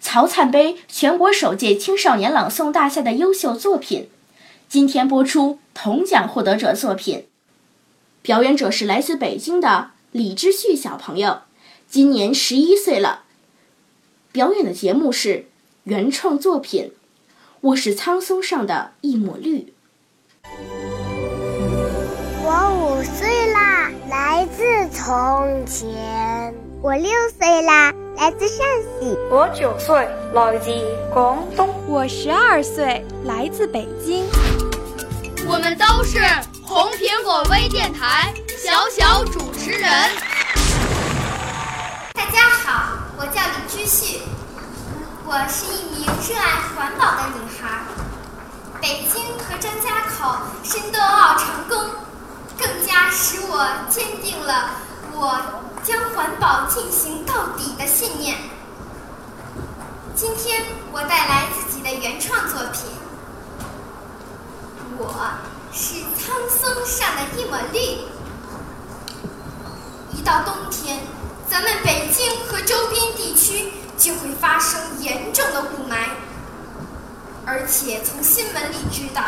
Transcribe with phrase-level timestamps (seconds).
[0.00, 4.08] 曹灿杯全国首届青少年朗诵大赛的优秀作品。
[4.68, 7.26] 今天播出铜奖获得者作品，
[8.20, 11.40] 表演者是来自北京的李之旭小朋友，
[11.88, 13.24] 今年十一岁了。
[14.30, 15.46] 表演的节目是
[15.84, 16.92] 原创作品
[17.60, 19.58] 《我是苍松上的一抹绿》。
[22.44, 25.88] 我五岁啦，来自从前；
[26.88, 28.66] 我六岁啦，来自陕
[28.98, 30.70] 西；我九岁，来自
[31.12, 34.24] 广东；我十二岁，来自北京。
[35.46, 36.18] 我们都是
[36.64, 39.82] 红苹果微电台小小主持人。
[42.14, 44.22] 大家好，我叫李知旭，
[45.26, 47.82] 我是一名热爱环保的女孩。
[48.80, 51.90] 北京和张家口申冬奥成功，
[52.58, 54.70] 更加使我坚定了
[55.12, 55.38] 我
[55.84, 58.36] 将环保进行到底的信念。
[60.14, 62.90] 今天我带来自己的原创作品。
[64.98, 65.30] 我
[65.72, 67.78] 是苍松上的一抹绿。
[70.12, 70.98] 一到冬天，
[71.48, 76.08] 咱们北京和周边地区就会发生严重的雾霾，
[77.46, 79.22] 而且从新闻里知道，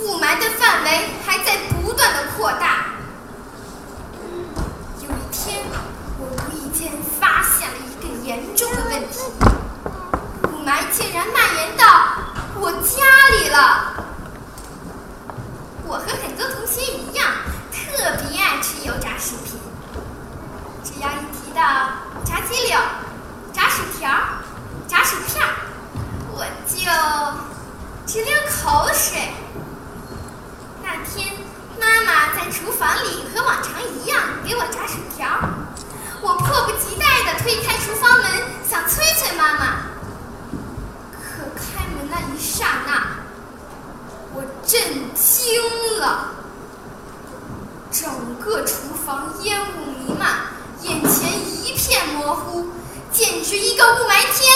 [0.00, 2.93] 雾霾的范围还在不断的扩大。
[6.74, 6.90] 间
[7.20, 9.20] 发现了一个严重的问题：
[10.48, 11.84] 雾霾竟然蔓延到
[12.56, 13.94] 我家里了。
[15.86, 17.30] 我和很多同学一样，
[17.70, 19.58] 特别爱吃油炸食品。
[20.82, 21.62] 只要一提到
[22.24, 22.78] 炸鸡柳、
[23.52, 24.10] 炸薯条、
[24.88, 25.46] 炸薯片，
[26.32, 26.76] 我就
[28.04, 29.32] 直流口水。
[30.82, 31.34] 那天，
[31.80, 35.26] 妈妈在厨房里和往常一样给我炸薯条，
[36.24, 38.24] 我迫不及待地推开厨房门，
[38.66, 39.76] 想催催妈妈。
[41.12, 43.08] 可开门那一刹那，
[44.32, 44.80] 我震
[45.12, 46.30] 惊了，
[47.92, 50.46] 整个厨房烟雾弥漫，
[50.80, 51.30] 眼前
[51.62, 52.70] 一片模糊，
[53.12, 54.50] 简直一个雾霾天。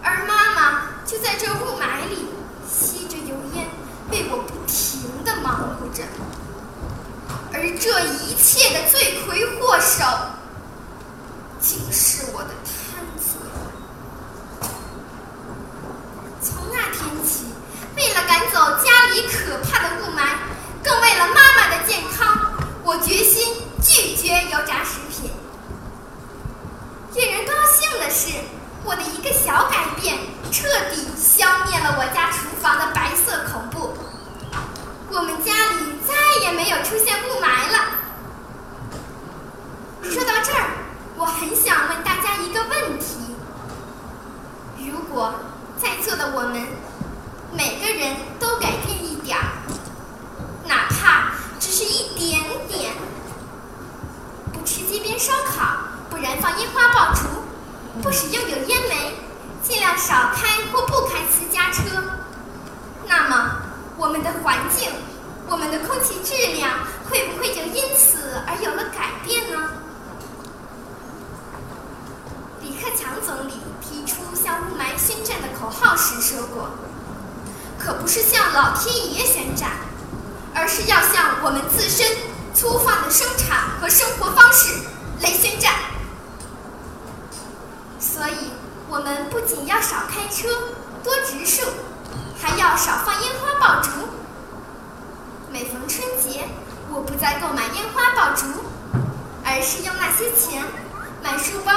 [0.00, 2.28] 而妈妈就在这雾霾里
[2.70, 3.66] 吸着油烟，
[4.12, 6.04] 为我不停地忙活着。
[7.52, 10.04] 而这一切的罪魁祸首，
[11.60, 13.36] 竟是我的贪嘴。
[16.40, 17.46] 从那天起。
[17.96, 20.38] 为了赶走家里可怕的雾霾，
[20.82, 22.54] 更为了妈妈的健康，
[22.84, 25.30] 我决心拒绝油炸食品。
[27.14, 28.32] 令人高兴的是，
[28.84, 30.16] 我的一个小改变，
[30.52, 33.92] 彻底消灭了我家厨房的白色恐怖。
[35.12, 36.14] 我们家里再
[36.44, 37.78] 也没有出现雾霾了。
[40.04, 40.70] 说到这儿，
[41.16, 43.34] 我很想问大家一个问题：
[44.78, 45.34] 如果
[45.76, 46.66] 在座的我们，
[47.52, 49.44] 每个人都改变一点儿，
[50.66, 52.92] 哪怕只是一点点。
[54.52, 55.78] 不吃街边烧烤，
[56.08, 57.22] 不燃放烟花爆竹，
[58.00, 59.14] 不使用有烟煤，
[59.62, 61.82] 尽量少开或不开私家车。
[63.06, 63.56] 那么，
[63.96, 64.90] 我们的环境，
[65.48, 66.70] 我们的空气质量，
[67.10, 69.10] 会不会就因此而有了改
[78.60, 79.70] 老天爷宣战，
[80.54, 82.06] 而是要向我们自身
[82.54, 84.74] 粗放的生产和生活方式
[85.22, 85.72] 来宣战。
[87.98, 88.50] 所以，
[88.86, 90.46] 我们不仅要少开车、
[91.02, 91.62] 多植树，
[92.38, 93.88] 还要少放烟花爆竹。
[95.50, 96.46] 每逢春节，
[96.90, 98.44] 我不再购买烟花爆竹，
[99.42, 100.62] 而是用那些钱
[101.22, 101.72] 买书包、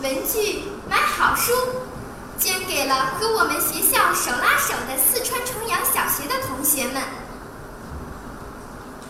[0.00, 1.52] 文具、买好书，
[2.40, 7.02] 捐给了和我们学校手拉手的四川重阳小学的同学们。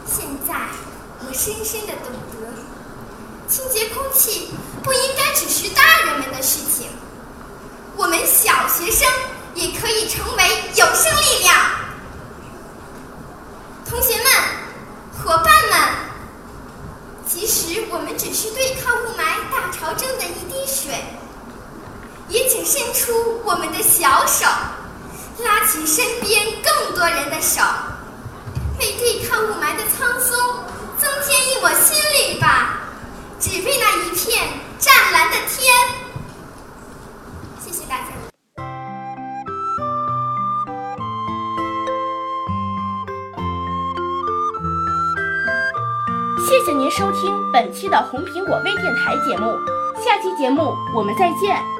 [0.04, 0.52] 现在，
[1.20, 4.50] 我深深的懂得，清洁空气
[4.82, 6.88] 不应该只是大人们的事情，
[7.96, 9.08] 我们小学生
[9.54, 10.42] 也可以成为
[10.74, 11.56] 有生力量。
[13.88, 14.24] 同学们，
[15.22, 15.78] 伙伴们，
[17.28, 19.22] 即使我们只是对抗雾霾
[19.52, 21.04] 大潮中的一滴水。
[22.30, 24.46] 也请伸出我们的小手，
[25.44, 27.60] 拉起身边更多人的手，
[28.78, 30.38] 为对抗雾霾的苍松
[30.96, 31.98] 增添一抹新
[32.34, 32.80] 绿吧！
[33.40, 34.48] 只为那一片
[34.78, 35.74] 湛蓝的天。
[37.58, 38.06] 谢谢大家。
[46.48, 49.58] 谢谢您收听本期的红苹果微电台节目，
[50.04, 51.79] 下期节目我们再见。